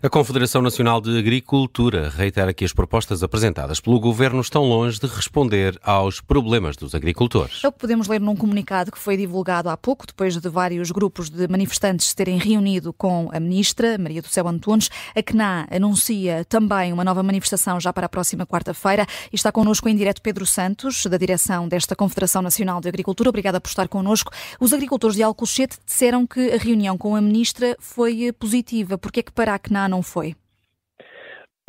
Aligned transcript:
A 0.00 0.10
Confederação 0.10 0.60
Nacional 0.60 1.00
de 1.00 1.16
Agricultura 1.16 2.08
reitera 2.08 2.52
que 2.52 2.64
as 2.64 2.72
propostas 2.72 3.22
apresentadas 3.22 3.78
pelo 3.78 4.00
governo 4.00 4.40
estão 4.40 4.64
longe 4.64 4.98
de 4.98 5.06
responder 5.06 5.78
aos 5.80 6.20
problemas 6.20 6.76
dos 6.76 6.92
agricultores. 6.92 7.62
É 7.62 7.68
o 7.68 7.72
que 7.72 7.78
podemos 7.78 8.08
ler 8.08 8.20
num 8.20 8.34
comunicado 8.34 8.90
que 8.90 8.98
foi 8.98 9.16
divulgado 9.16 9.68
há 9.68 9.76
pouco, 9.76 10.04
depois 10.04 10.36
de 10.36 10.48
vários 10.48 10.90
grupos 10.90 11.30
de 11.30 11.46
manifestantes 11.46 12.12
terem 12.14 12.36
reunido 12.36 12.92
com 12.92 13.30
a 13.32 13.38
ministra, 13.38 13.96
Maria 13.96 14.20
do 14.20 14.26
Céu 14.26 14.48
Antunes. 14.48 14.90
A 15.14 15.22
CNA 15.22 15.68
anuncia 15.70 16.44
também 16.46 16.92
uma 16.92 17.04
nova 17.04 17.22
manifestação 17.22 17.78
já 17.78 17.92
para 17.92 18.06
a 18.06 18.08
próxima 18.08 18.44
quarta-feira. 18.44 19.06
E 19.32 19.36
está 19.36 19.52
connosco 19.52 19.88
em 19.88 19.94
direto 19.94 20.20
Pedro 20.20 20.44
Santos, 20.44 21.06
da 21.06 21.16
direção 21.16 21.68
desta 21.68 21.94
Confederação 21.94 22.42
Nacional 22.42 22.80
de 22.80 22.88
Agricultura. 22.88 23.28
Obrigada 23.28 23.60
por 23.60 23.68
estar 23.68 23.86
connosco. 23.86 24.32
Os 24.58 24.72
agricultores 24.72 25.14
de 25.14 25.22
Alcochete 25.22 25.78
disseram 25.86 26.26
que 26.26 26.50
a 26.50 26.56
reunião 26.56 26.98
com 26.98 27.14
a 27.14 27.20
ministra 27.20 27.76
foi 27.78 28.32
positiva. 28.32 28.98
Por 28.98 29.12
que 29.12 29.20
é 29.20 29.22
que 29.22 29.30
para 29.30 29.54
a 29.54 29.58
CNA 29.60 29.81
não 29.88 30.02
foi? 30.02 30.34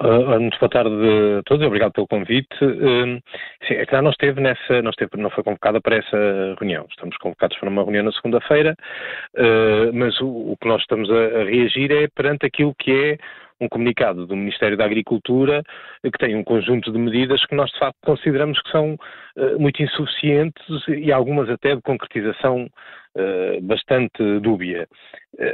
Uh, 0.01 0.39
muito 0.39 0.57
boa 0.59 0.69
tarde 0.69 0.89
a 1.39 1.43
todos, 1.43 1.65
obrigado 1.65 1.93
pelo 1.93 2.07
convite. 2.07 2.53
Uh, 2.63 3.21
sim, 3.67 3.75
é 3.75 3.85
que 3.85 4.01
não 4.01 4.09
esteve 4.09 4.41
nessa, 4.41 4.81
não, 4.81 4.89
esteve, 4.89 5.11
não 5.17 5.29
foi 5.29 5.43
convocada 5.43 5.79
para 5.79 5.97
essa 5.97 6.55
reunião. 6.59 6.87
Estamos 6.89 7.15
convocados 7.17 7.57
para 7.57 7.69
uma 7.69 7.83
reunião 7.83 8.03
na 8.03 8.11
segunda-feira, 8.11 8.75
uh, 9.37 9.93
mas 9.93 10.19
o, 10.19 10.27
o, 10.27 10.57
que 10.59 10.67
nós 10.67 10.81
estamos 10.81 11.11
a, 11.11 11.41
a, 11.41 11.43
reagir 11.43 11.91
é 11.91 12.07
perante 12.07 12.45
aquilo 12.45 12.73
que 12.73 12.91
é 12.91 13.17
um 13.61 13.69
comunicado 13.69 14.25
do 14.25 14.35
Ministério 14.35 14.75
da 14.75 14.83
Agricultura 14.83 15.63
que 16.03 16.17
tem 16.17 16.35
um 16.35 16.43
conjunto 16.43 16.91
de 16.91 16.97
medidas 16.97 17.45
que 17.45 17.55
nós 17.55 17.69
de 17.71 17.79
facto 17.79 17.97
consideramos 18.03 18.59
que 18.61 18.71
são 18.71 18.95
uh, 18.95 19.59
muito 19.59 19.81
insuficientes 19.81 20.65
e 20.87 21.11
algumas 21.11 21.47
até 21.49 21.75
de 21.75 21.81
concretização 21.83 22.67
uh, 23.15 23.61
bastante 23.61 24.39
dúbia. 24.41 24.87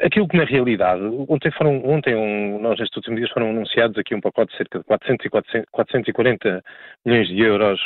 Aquilo 0.04 0.28
que 0.28 0.36
na 0.36 0.44
realidade, 0.44 1.02
ontem 1.30 1.50
foram, 1.52 1.82
ontem 1.86 2.14
um, 2.14 2.60
nós 2.60 2.78
nestes 2.78 2.98
últimos 2.98 3.18
dias 3.20 3.32
foram 3.32 3.52
anunciados 3.52 3.98
aqui 3.98 4.14
um 4.14 4.20
pacote 4.20 4.52
de 4.52 4.58
cerca 4.58 4.80
de 4.80 4.86
400 4.86 5.26
e 5.26 5.30
400, 5.30 5.70
440 5.72 6.64
milhões 7.06 7.28
de 7.30 7.40
euros, 7.40 7.80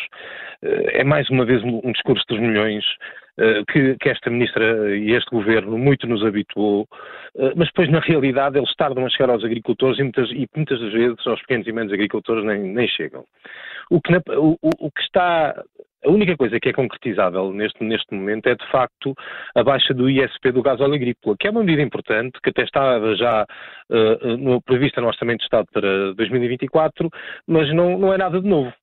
é 0.61 1.03
mais 1.03 1.29
uma 1.29 1.45
vez 1.45 1.61
um, 1.63 1.91
discurso 1.91 2.25
dos 2.27 2.39
milhões, 2.39 2.83
eh, 3.37 3.63
que, 3.71 3.95
que, 3.97 4.09
esta 4.09 4.29
ministra 4.29 4.95
e 4.95 5.11
este 5.11 5.29
governo 5.31 5.75
muito 5.75 6.05
nos 6.07 6.23
habituou, 6.23 6.87
eh, 7.35 7.53
mas 7.55 7.67
depois 7.67 7.89
na 7.89 7.99
realidade 7.99 8.59
eles 8.59 8.73
tardam 8.75 9.05
a 9.05 9.09
chegar 9.09 9.31
aos 9.31 9.43
agricultores 9.43 9.97
e 9.97 10.03
muitas, 10.03 10.29
e 10.29 10.47
muitas 10.55 10.79
das 10.79 10.93
vezes 10.93 11.27
aos 11.27 11.41
pequenos 11.41 11.65
e 11.65 11.71
médios 11.71 11.93
agricultores 11.93 12.45
nem, 12.45 12.61
nem 12.61 12.87
chegam. 12.87 13.25
O 13.89 13.99
que, 13.99 14.11
na, 14.11 14.21
o, 14.37 14.57
o 14.61 14.91
que 14.91 15.01
está 15.01 15.63
a 16.05 16.09
única 16.09 16.35
coisa 16.35 16.59
que 16.59 16.69
é 16.69 16.73
concretizável 16.73 17.51
neste, 17.53 17.83
neste 17.83 18.13
momento 18.13 18.47
é, 18.47 18.55
de 18.55 18.67
facto, 18.69 19.15
a 19.55 19.63
baixa 19.63 19.93
do 19.93 20.09
ISP 20.09 20.51
do 20.51 20.61
gás 20.61 20.79
óleo 20.81 20.95
agrícola, 20.95 21.35
que 21.39 21.47
é 21.47 21.51
uma 21.51 21.63
medida 21.63 21.81
importante, 21.83 22.39
que 22.41 22.49
até 22.49 22.63
estava 22.63 23.15
já 23.15 23.45
uh, 23.89 24.37
no, 24.37 24.61
prevista 24.61 25.01
no 25.01 25.07
Orçamento 25.07 25.39
de 25.39 25.45
Estado 25.45 25.67
para 25.71 26.13
2024, 26.13 27.09
mas 27.47 27.73
não, 27.73 27.97
não 27.97 28.13
é 28.13 28.17
nada 28.17 28.41
de 28.41 28.47
novo. 28.47 28.73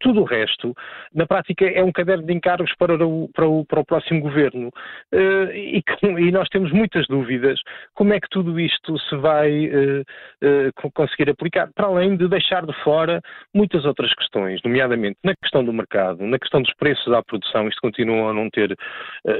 Tudo 0.00 0.20
o 0.20 0.24
resto, 0.24 0.74
na 1.14 1.26
prática, 1.26 1.64
é 1.64 1.82
um 1.82 1.92
caderno 1.92 2.26
de 2.26 2.32
encargos 2.32 2.74
para 2.76 2.94
o, 2.94 3.28
para 3.28 3.46
o, 3.46 3.64
para 3.64 3.80
o 3.80 3.84
próximo 3.84 4.20
governo. 4.20 4.68
Uh, 5.12 5.50
e, 5.54 5.82
e, 6.02 6.30
nós 6.30 6.48
temos 6.48 6.70
muitas 6.72 7.06
dúvidas 7.06 7.58
como 7.94 8.12
é 8.12 8.20
que 8.20 8.28
tudo 8.28 8.60
isto 8.60 8.98
se 8.98 9.16
vai 9.16 9.66
uh, 9.68 10.00
uh, 10.02 10.92
conseguir 10.92 11.30
aplicar, 11.30 11.70
para 11.74 11.86
além 11.86 12.16
de 12.16 12.28
deixar 12.28 12.66
de 12.66 12.72
fora 12.82 13.22
muitas 13.54 13.84
outras 13.84 14.12
questões, 14.14 14.60
nomeadamente 14.62 15.18
na 15.24 15.34
questão 15.36 15.64
do 15.64 15.72
mercado, 15.72 16.22
na 16.22 16.38
questão 16.38 16.60
dos 16.60 16.74
preços 16.74 17.12
à 17.12 17.22
produção, 17.22 17.66
isto 17.66 17.80
continua 17.80 18.30
a 18.30 18.34
não 18.34 18.50
ter, 18.50 18.76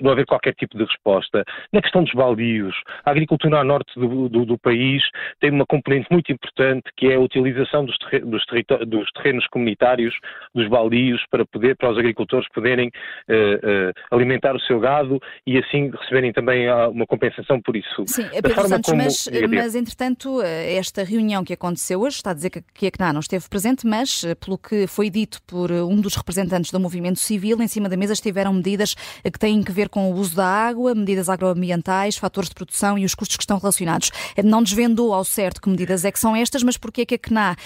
não 0.03 0.13
haver 0.13 0.27
qualquer 0.27 0.55
tipo 0.55 0.79
de 0.79 0.85
resposta, 0.85 1.45
na 1.73 1.83
questão 1.83 2.05
dos 2.05 2.13
baldios, 2.13 2.75
a 3.05 3.11
agricultura 3.11 3.59
a 3.59 3.65
norte 3.65 3.99
do, 3.99 4.29
do, 4.29 4.45
do 4.45 4.59
país 4.59 5.03
tem 5.41 5.51
uma 5.51 5.67
componente 5.67 6.07
muito 6.11 6.33
importante 6.33 6.85
que 6.97 7.09
é 7.09 7.15
a 7.17 7.21
utilização 7.21 7.85
dos, 7.85 7.97
dos 8.25 9.13
terrenos 9.13 9.47
comunitários 9.49 10.12
dos 10.55 10.69
baldios 10.69 11.21
para, 11.31 11.45
poder, 11.47 11.77
para 11.77 11.91
os 11.91 11.99
agricultores 11.99 12.47
poderem 12.55 12.89
uh, 12.89 13.33
uh, 13.33 13.93
alimentar 14.11 14.55
o 14.55 14.61
seu 14.61 14.79
gado 14.79 15.19
e 15.47 15.59
assim 15.59 15.91
receberem 15.91 16.33
também 16.33 16.69
ah, 16.69 16.89
uma 16.89 17.07
compensação 17.07 17.61
por 17.61 17.77
isso. 17.77 18.05
Sim, 18.07 18.29
Pedro 18.31 18.69
Santos, 18.69 18.91
como... 18.91 19.03
mas, 19.03 19.29
mas 19.51 19.75
entretanto 19.75 20.41
esta 20.43 21.03
reunião 21.03 21.45
que 21.45 21.53
aconteceu 21.53 22.01
hoje, 22.01 22.17
está 22.17 22.31
a 22.31 22.35
dizer 22.35 22.51
que, 22.51 22.87
a 22.87 22.91
CNA 22.91 23.13
não 23.13 23.21
esteve 23.21 23.49
presente, 23.49 23.87
mas 23.87 24.25
pelo 24.45 24.59
que 24.59 24.87
foi 24.87 25.09
dito 25.09 25.41
por 25.47 25.71
um 25.71 26.01
dos 26.01 26.15
representantes 26.15 26.71
do 26.71 26.79
movimento 26.79 27.19
civil, 27.19 27.61
em 27.61 27.69
cima 27.69 27.89
da 27.89 27.97
mesa 27.97 28.13
estiveram 28.13 28.53
medidas 28.53 28.95
que 29.25 29.39
têm 29.39 29.63
que 29.63 29.73
ver 29.73 29.89
com 29.89 30.11
o 30.11 30.15
uso 30.15 30.37
da 30.37 30.47
água, 30.47 30.95
medidas 30.95 31.29
agroambientais, 31.29 32.17
fatores 32.17 32.49
de 32.49 32.55
produção 32.55 32.99
e 32.99 33.05
os 33.05 33.15
custos 33.15 33.37
que 33.37 33.43
estão 33.43 33.59
relacionados. 33.59 34.11
Não 34.45 34.63
desvendou 34.63 35.15
ao 35.15 35.25
certo 35.25 35.61
que 35.61 35.69
medidas 35.69 36.05
é 36.05 36.13
que 36.13 36.19
são 36.19 36.37
estas, 36.37 36.63
mas 36.63 36.77
porquê 36.77 37.03
é 37.03 37.07
que 37.07 37.15
a 37.15 37.19
CNA 37.19 37.57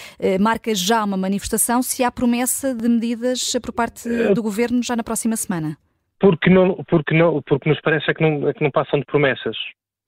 marca 0.41 0.75
já 0.75 1.03
uma 1.03 1.17
manifestação 1.17 1.83
se 1.83 2.05
há 2.05 2.11
promessa 2.11 2.36
promessa 2.37 2.75
de 2.75 2.87
medidas 2.89 3.57
por 3.63 3.73
parte 3.73 4.09
eh, 4.09 4.35
do 4.35 4.43
Governo 4.43 4.83
já 4.83 4.95
na 4.95 5.03
próxima 5.03 5.37
semana? 5.37 5.79
Porque, 6.21 6.51
não, 6.51 6.75
porque, 6.89 7.15
não, 7.15 7.43
porque 7.43 7.69
nos 7.69 7.81
parece 7.81 8.11
é 8.11 8.15
que 8.15 8.23
não, 8.23 8.49
é 8.49 8.53
que 8.53 8.63
não 8.63 8.71
passam 8.71 8.99
de 9.01 9.07
promessas. 9.07 9.57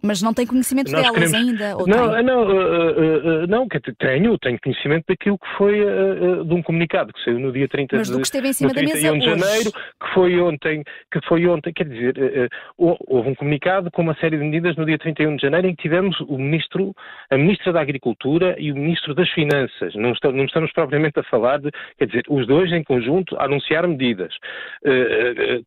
Mas 0.03 0.22
não 0.22 0.32
tem 0.32 0.47
conhecimento 0.47 0.92
Nós 0.92 1.03
delas 1.03 1.32
queremos... 1.32 1.34
ainda? 1.34 1.70
não, 1.70 2.14
tem? 2.14 2.22
não, 2.22 2.42
uh, 2.44 2.50
uh, 2.50 3.44
uh, 3.44 3.47
não, 3.48 3.66
tenho, 3.66 4.38
tenho 4.38 4.59
conhecimento 4.60 5.04
daquilo 5.09 5.36
que 5.36 5.48
foi 5.56 5.78
de 6.44 6.54
um 6.54 6.62
comunicado 6.62 7.12
que 7.12 7.22
saiu 7.25 7.41
no 7.41 7.50
dia 7.50 7.66
30 7.69 7.97
Mas 7.97 8.06
de, 8.06 8.12
do 8.12 8.20
que 8.20 8.26
esteve 8.26 8.48
em 8.48 8.53
cima 8.53 8.72
da 8.72 8.81
mesa 8.81 9.12
de 9.12 9.20
janeiro, 9.25 9.72
que 9.72 10.14
foi 10.14 10.38
ontem, 10.41 10.84
que 11.10 11.20
foi 11.26 11.47
ontem, 11.48 11.72
quer 11.72 11.88
dizer, 11.88 12.48
houve 12.76 13.31
um 13.31 13.34
comunicado 13.34 13.91
com 13.91 14.03
uma 14.03 14.14
série 14.16 14.38
de 14.38 14.44
medidas 14.44 14.76
no 14.76 14.87
dia 14.87 14.98
31 14.98 15.37
de 15.37 15.42
janeiro 15.42 15.66
em 15.66 15.75
que 15.75 15.82
tivemos 15.82 16.19
o 16.20 16.38
ministro, 16.38 16.94
a 17.31 17.37
ministra 17.37 17.72
da 17.72 17.81
Agricultura 17.81 18.54
e 18.58 18.70
o 18.70 18.76
ministro 18.76 19.14
das 19.14 19.28
Finanças. 19.31 19.94
Não 19.97 20.12
estamos, 20.12 20.37
não 20.37 20.44
estamos 20.44 20.72
propriamente 20.72 21.19
a 21.19 21.25
falar 21.25 21.58
de, 21.58 21.70
quer 21.98 22.06
dizer, 22.06 22.22
os 22.28 22.47
dois 22.47 22.72
em 22.72 22.84
conjunto 22.84 23.37
a 23.37 23.47
anunciar 23.47 23.87
medidas. 23.88 24.32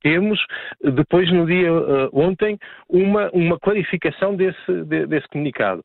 temos 0.01 0.39
depois 0.81 1.29
no 1.31 1.45
dia 1.45 1.69
ontem 2.13 2.57
uma, 2.87 3.29
uma 3.31 3.59
clarificação 3.59 4.20
desse, 4.35 4.83
desse 5.07 5.27
comunicado. 5.29 5.81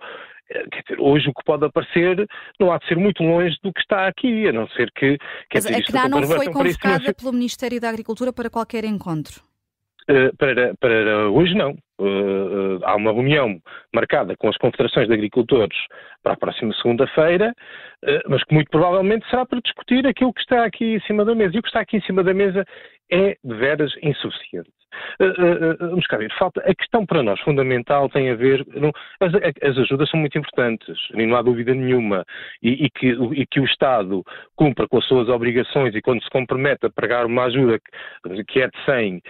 Eh, 0.51 0.65
dizer, 0.71 1.01
hoje 1.01 1.29
o 1.29 1.35
que 1.35 1.45
pode 1.45 1.65
aparecer 1.65 2.27
não 2.61 2.71
há 2.71 2.79
de 2.79 2.87
ser 2.87 2.97
muito 2.97 3.23
longe 3.23 3.57
do 3.63 3.73
que 3.73 3.81
está 3.81 4.07
aqui, 4.07 4.47
a 4.47 4.53
não 4.53 4.69
ser 4.69 4.91
que. 4.93 5.19
Quer 5.51 5.63
Mas 5.63 5.67
dizer, 5.67 5.99
a 5.99 6.05
CNA 6.05 6.09
não 6.09 6.23
foi 6.23 6.47
convocada 6.47 7.15
pelo 7.15 7.33
Ministério 7.33 7.81
da 7.81 7.89
Agricultura 7.89 8.33
para 8.33 8.49
qualquer 8.49 8.85
encontro? 8.85 9.41
Uh, 10.09 10.35
para, 10.37 10.75
para 10.77 11.29
hoje 11.31 11.55
não. 11.55 11.77
Uh, 11.99 12.79
uh, 12.79 12.81
há 12.85 12.95
uma 12.95 13.13
reunião 13.13 13.59
marcada 13.93 14.37
com 14.37 14.49
as 14.49 14.57
confederações 14.59 15.09
de 15.09 15.15
agricultores 15.15 15.77
para 16.23 16.35
a 16.35 16.37
próxima 16.37 16.73
segunda-feira, 16.75 17.55
mas 18.29 18.45
que 18.45 18.55
muito 18.55 18.69
provavelmente 18.69 19.29
será 19.31 19.47
para 19.47 19.61
discutir 19.61 20.07
aquilo 20.07 20.33
que 20.33 20.41
está 20.41 20.65
aqui 20.65 20.97
em 20.97 21.01
cima 21.01 21.25
da 21.25 21.35
mesa. 21.35 21.57
E 21.57 21.59
o 21.59 21.63
que 21.63 21.69
está 21.69 21.81
aqui 21.81 21.97
em 21.97 22.03
cima 22.03 22.23
da 22.23 22.35
mesa 22.35 22.65
é 23.11 23.37
de 23.43 23.55
veras 23.55 23.93
insuficiente. 24.03 24.76
Vamos 25.81 26.07
cá 26.07 26.17
ver, 26.17 26.33
falta, 26.39 26.61
a 26.61 26.75
questão 26.75 27.05
para 27.07 27.23
nós 27.23 27.41
fundamental 27.41 28.09
tem 28.09 28.31
a 28.31 28.35
ver, 28.35 28.65
não, 28.75 28.93
as, 29.21 29.33
as, 29.63 29.79
ajudas 29.79 30.09
são 30.11 30.21
muito 30.21 30.39
importantes, 30.39 30.97
não 31.15 31.37
há 31.37 31.43
dúvida 31.43 31.75
nenhuma, 31.75 32.25
e, 32.63 32.87
e, 32.87 32.91
que, 32.91 33.09
e, 33.33 33.47
que, 33.47 33.61
o 33.61 33.65
Estado 33.65 34.23
cumpra 34.55 34.87
com 34.89 34.99
as 34.99 35.05
suas 35.07 35.29
obrigações 35.29 35.95
e 35.95 36.03
quando 36.03 36.23
se 36.23 36.31
compromete 36.31 36.87
a 36.87 36.91
pagar 36.91 37.27
uma 37.27 37.45
ajuda 37.45 37.79
que, 38.47 38.61
é 38.61 38.69
de 38.69 38.85
100, 38.85 39.17
uh, 39.17 39.23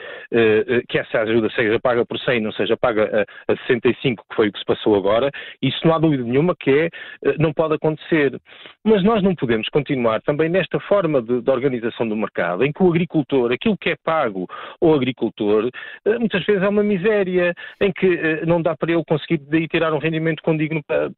que 0.89 0.99
essa 0.99 1.21
ajuda 1.21 1.51
seja 1.51 1.79
paga 1.81 2.05
por 2.05 2.19
100, 2.19 2.41
não 2.41 2.53
seja 2.53 2.77
paga 2.77 3.27
a, 3.49 3.53
a 3.53 3.57
65, 3.67 4.25
que 4.29 4.37
foi 4.37 4.49
o 4.49 4.53
que 4.53 4.59
se 4.59 4.65
passou 4.65 4.95
agora, 4.97 5.31
isso 5.63 5.79
não 5.85 5.95
há 5.95 5.99
dúvida 5.99 6.23
nenhuma 6.23 6.55
que 6.57 6.71
é, 6.71 6.91
não 7.39 7.53
pode 7.53 7.75
acontecer. 7.75 8.39
Mas 8.87 9.03
nós 9.03 9.21
não 9.21 9.35
podemos 9.35 9.69
continuar 9.69 10.23
também 10.23 10.49
nesta 10.49 10.79
forma 10.79 11.21
de, 11.21 11.41
de 11.41 11.51
organização 11.51 12.09
do 12.09 12.15
mercado, 12.15 12.65
em 12.65 12.73
que 12.73 12.81
o 12.81 12.89
agricultor, 12.89 13.51
aquilo 13.51 13.77
que 13.77 13.91
é 13.91 13.97
pago 13.97 14.47
ao 14.81 14.95
agricultor, 14.95 15.69
eh, 16.05 16.19
muitas 16.21 16.47
vezes 16.47 16.63
é 16.63 16.69
uma 16.69 16.85
miséria 16.85 17.53
em 17.81 17.93
que 17.93 18.07
eh, 18.07 18.47
não 18.47 18.63
dá 18.63 18.77
para 18.77 18.93
ele 18.93 19.03
conseguir 19.05 19.39
daí 19.39 19.67
tirar 19.67 19.93
um 19.93 19.99
rendimento 19.99 20.41
condigno 20.41 20.81
para, 20.85 21.11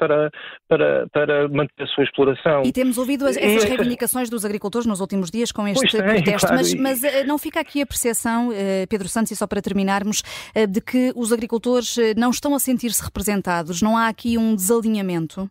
para, 0.67 1.07
para, 1.13 1.49
manter 1.49 1.83
a 1.83 1.87
sua 1.89 2.05
exploração. 2.05 2.63
E 2.65 2.73
temos 2.73 2.97
ouvido 2.97 3.27
essas 3.27 3.65
e, 3.65 3.69
reivindicações 3.69 4.31
dos 4.31 4.47
agricultores 4.47 4.87
nos 4.87 5.01
últimos 5.03 5.31
dias 5.31 5.53
com 5.53 5.69
este 5.69 5.91
tem, 5.91 6.03
protesto, 6.03 6.47
claro, 6.47 6.57
mas, 6.57 6.75
mas, 6.75 7.05
eh, 7.05 7.25
não 7.25 7.37
fica 7.37 7.61
aqui 7.61 7.83
a 7.83 7.87
percepção, 7.87 8.49
Pedro 8.89 9.09
Santos, 9.09 9.31
e 9.33 9.37
só 9.37 9.47
para 9.47 9.61
terminarmos, 9.61 10.23
de 10.69 10.81
que 10.81 11.13
os 11.15 11.35
agricultores 11.35 11.97
não 12.17 12.31
estão 12.31 12.55
a 12.55 12.59
sentir-se 12.59 13.05
representados, 13.05 13.83
não 13.83 13.95
há 13.95 14.09
aqui 14.09 14.39
um 14.39 14.55
desalinhamento? 14.55 15.51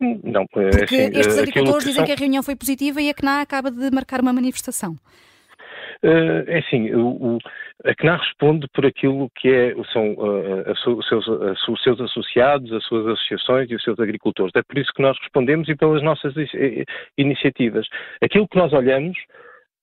Não, 0.00 0.46
Porque 0.46 0.84
assim, 0.84 1.18
estes 1.18 1.38
agricultores 1.38 1.84
dizem 1.84 1.94
são... 1.94 2.04
que 2.04 2.12
a 2.12 2.16
reunião 2.16 2.42
foi 2.42 2.54
positiva 2.54 3.00
e 3.00 3.08
a 3.08 3.14
CNA 3.14 3.40
acaba 3.40 3.70
de 3.70 3.90
marcar 3.90 4.20
uma 4.20 4.32
manifestação. 4.32 4.96
Uh, 6.02 6.44
é 6.46 6.58
assim, 6.58 6.92
o, 6.94 7.06
o, 7.08 7.38
a 7.84 7.94
CNA 7.94 8.16
responde 8.16 8.68
por 8.68 8.84
aquilo 8.84 9.30
que 9.34 9.48
é, 9.48 9.74
são 9.92 10.12
uh, 10.12 10.70
os, 10.70 11.08
seus, 11.08 11.26
os, 11.26 11.82
seus, 11.82 12.00
associados, 12.00 12.70
as 12.72 12.84
suas 12.84 13.06
associações 13.06 13.70
e 13.70 13.74
os 13.74 13.82
seus 13.82 13.98
agricultores. 13.98 14.52
É 14.54 14.62
por 14.62 14.76
isso 14.76 14.92
que 14.94 15.00
nós 15.00 15.16
respondemos 15.20 15.68
e 15.68 15.74
pelas 15.74 16.02
nossas 16.02 16.34
iniciativas. 17.16 17.86
Aquilo 18.22 18.46
que 18.46 18.58
nós 18.58 18.74
olhamos 18.74 19.16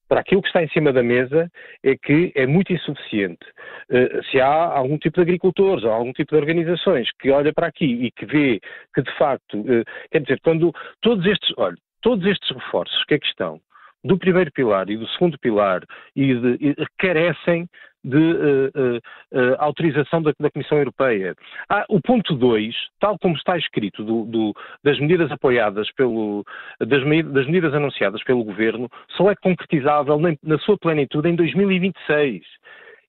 para 0.08 0.22
aquilo 0.22 0.42
que 0.42 0.48
está 0.48 0.64
em 0.64 0.70
cima 0.70 0.92
da 0.92 1.02
mesa 1.02 1.50
é 1.84 1.96
que 1.96 2.32
é 2.36 2.46
muito 2.46 2.72
insuficiente. 2.72 3.46
Uh, 3.90 4.24
se 4.30 4.40
há 4.40 4.48
algum 4.48 4.98
tipo 4.98 5.16
de 5.16 5.22
agricultores 5.22 5.84
ou 5.84 5.92
algum 5.92 6.14
tipo 6.14 6.34
de 6.36 6.42
organizações 6.42 7.10
que 7.20 7.32
olha 7.32 7.54
para 7.54 7.68
aqui 7.68 7.86
e 7.86 8.12
que 8.12 8.26
vê 8.26 8.60
que 8.94 9.02
de 9.02 9.18
facto, 9.18 9.60
uh, 9.60 9.84
quer 10.12 10.22
dizer, 10.22 10.40
quando 10.44 10.72
todos 11.02 11.26
estes, 11.26 11.54
olha, 11.58 11.78
todos 12.02 12.26
estes 12.26 12.50
reforços 12.50 13.04
que 13.06 13.16
aqui 13.16 13.28
estão, 13.28 13.60
do 14.04 14.18
primeiro 14.18 14.52
pilar 14.52 14.90
e 14.90 14.98
do 14.98 15.08
segundo 15.08 15.40
pilar, 15.40 15.82
e, 16.16 16.34
de, 16.36 16.58
e 16.60 16.76
carecem 16.98 17.68
de 18.04 18.18
uh, 18.18 18.98
uh, 18.98 19.56
autorização 19.60 20.22
da, 20.22 20.34
da, 20.40 20.52
Comissão 20.52 20.78
Europeia. 20.78 21.36
Ah, 21.70 21.86
o 21.90 22.02
ponto 22.02 22.36
2, 22.36 22.76
tal 23.00 23.18
como 23.18 23.36
está 23.36 23.58
escrito 23.58 24.04
do, 24.04 24.26
do, 24.26 24.54
das 24.84 25.00
medidas 25.00 25.32
apoiadas 25.32 25.92
pelo, 25.94 26.44
das, 26.80 27.02
das, 27.32 27.46
medidas 27.46 27.74
anunciadas 27.74 28.24
pelo 28.24 28.44
Governo, 28.44 28.90
só 29.16 29.32
é 29.32 29.36
concretizável 29.36 30.20
na, 30.20 30.36
na 30.44 30.58
sua 30.60 30.78
plenitude 30.78 31.30
em 31.30 31.36
2026. 31.36 32.44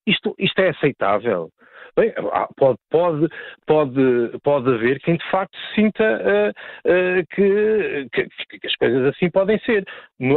Isto, 0.06 0.34
isto 0.38 0.58
é 0.60 0.70
aceitável? 0.70 1.50
Bem, 1.96 2.12
pode, 2.56 2.78
pode, 2.90 3.28
pode, 3.68 4.38
pode 4.42 4.68
haver 4.68 4.98
quem 5.00 5.16
de 5.16 5.30
facto 5.30 5.56
sinta 5.76 6.02
uh, 6.02 6.50
uh, 6.90 7.26
que, 7.30 8.08
que, 8.12 8.58
que, 8.58 8.66
as 8.66 8.74
coisas 8.74 9.14
assim 9.14 9.30
podem 9.30 9.60
ser. 9.60 9.84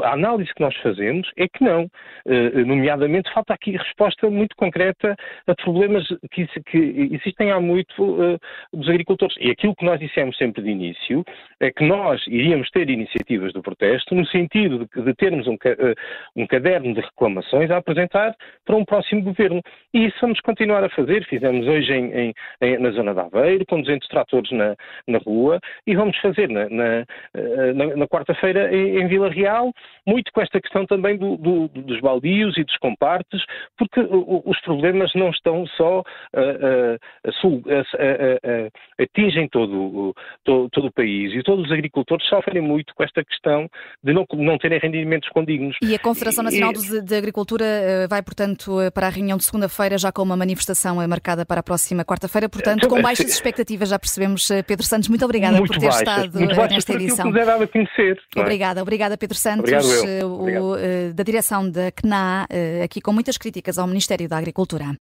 A 0.03 0.13
análise 0.13 0.53
que 0.53 0.61
nós 0.61 0.75
fazemos 0.77 1.27
é 1.35 1.47
que 1.47 1.63
não. 1.63 1.85
Uh, 2.27 2.63
nomeadamente, 2.63 3.33
falta 3.33 3.55
aqui 3.55 3.71
resposta 3.71 4.29
muito 4.29 4.55
concreta 4.55 5.15
a 5.47 5.55
problemas 5.55 6.07
que, 6.31 6.45
que 6.67 7.09
existem 7.11 7.51
há 7.51 7.59
muito 7.59 8.37
dos 8.71 8.87
agricultores. 8.87 9.35
E 9.39 9.49
aquilo 9.49 9.75
que 9.75 9.85
nós 9.85 9.99
dissemos 9.99 10.37
sempre 10.37 10.61
de 10.61 10.69
início 10.69 11.23
é 11.59 11.71
que 11.71 11.83
nós 11.83 12.21
iríamos 12.27 12.69
ter 12.69 12.87
iniciativas 12.87 13.51
do 13.51 13.63
protesto 13.63 14.13
no 14.13 14.27
sentido 14.27 14.87
de, 14.95 15.01
de 15.01 15.13
termos 15.15 15.47
um, 15.47 15.57
um 16.35 16.45
caderno 16.45 16.93
de 16.93 17.01
reclamações 17.01 17.71
a 17.71 17.77
apresentar 17.77 18.35
para 18.63 18.75
um 18.75 18.85
próximo 18.85 19.23
governo. 19.23 19.59
E 19.91 20.05
isso 20.05 20.17
vamos 20.21 20.39
continuar 20.41 20.83
a 20.83 20.89
fazer. 20.89 21.25
Fizemos 21.25 21.46
fizemos 21.47 21.67
hoje 21.67 21.93
em, 21.93 22.33
em, 22.61 22.77
na 22.79 22.91
zona 22.91 23.13
de 23.13 23.19
Aveiro, 23.19 23.65
com 23.65 23.81
200 23.81 24.07
tratores 24.07 24.51
na, 24.51 24.75
na 25.07 25.17
rua, 25.19 25.59
e 25.85 25.95
vamos 25.95 26.17
fazer 26.17 26.49
na, 26.49 26.69
na, 26.69 27.05
eh, 27.33 27.73
na, 27.73 27.95
na 27.95 28.07
quarta-feira 28.07 28.73
em, 28.73 28.99
em, 29.01 29.07
Vila 29.07 29.29
Real, 29.29 29.71
muito 30.05 30.31
com 30.31 30.41
esta 30.41 30.59
questão 30.59 30.85
também 30.85 31.17
do, 31.17 31.37
do, 31.37 31.67
dos 31.67 31.99
baldios 32.01 32.57
e 32.57 32.63
dos 32.63 32.77
compartes, 32.77 33.43
porque 33.77 34.01
os 34.01 34.59
problemas 34.61 35.11
não 35.15 35.29
estão 35.29 35.65
só 35.67 36.03
a, 36.35 36.41
a, 36.41 37.43
atingem 39.03 39.47
todo, 39.49 40.13
todo, 40.43 40.69
todo, 40.69 40.87
o 40.87 40.91
país 40.91 41.33
e 41.33 41.43
todos 41.43 41.65
os 41.65 41.71
agricultores 41.71 42.27
sofrem 42.27 42.61
muito 42.61 42.93
com 42.95 43.03
esta 43.03 43.23
questão 43.23 43.69
de 44.03 44.13
não, 44.13 44.25
não 44.33 44.57
terem 44.57 44.79
rendimentos 44.79 45.29
condignos. 45.29 45.77
E 45.81 45.95
a 45.95 45.99
Confederação 45.99 46.43
Nacional 46.43 46.71
e, 46.71 47.01
de 47.01 47.15
Agricultura 47.15 47.65
eh, 47.65 48.07
vai, 48.07 48.21
portanto, 48.21 48.79
eh, 48.81 48.91
para 48.91 49.07
a 49.07 49.09
reunião 49.09 49.37
de 49.37 49.43
segunda-feira 49.43 49.97
já 49.97 50.11
com 50.11 50.21
uma 50.21 50.37
manifestação 50.37 50.99
marcada 51.07 51.36
marcada 51.37 51.45
para 51.45 51.59
a 51.59 51.63
próxima 51.63 52.03
quarta-feira, 52.03 52.49
portanto, 52.49 52.87
com 52.87 53.01
baixas 53.01 53.29
expectativas, 53.29 53.89
já 53.89 53.99
percebemos. 53.99 54.49
Eh, 54.49 54.63
Pedro 54.63 54.85
Santos, 54.85 55.09
muito 55.09 55.23
obrigada 55.23 55.57
muito 55.57 55.73
por 55.73 55.79
ter 55.79 55.87
baixas, 55.87 56.01
estado 56.01 56.39
muito 56.39 56.59
eh, 56.59 56.67
nesta 56.69 56.93
edição. 56.93 57.31
Que 57.31 57.39
a 57.39 57.67
conhecer, 57.67 58.19
é? 58.35 58.39
Obrigada, 58.41 58.81
obrigada, 58.81 59.17
Pedro 59.17 59.37
Santos, 59.37 59.71
Obrigado 59.71 60.25
o, 60.25 61.13
da 61.13 61.23
direção 61.23 61.69
da 61.69 61.91
CNA, 61.91 62.47
aqui 62.83 63.01
com 63.01 63.13
muitas 63.13 63.37
críticas 63.37 63.77
ao 63.77 63.87
Ministério 63.87 64.27
da 64.27 64.37
Agricultura. 64.37 64.95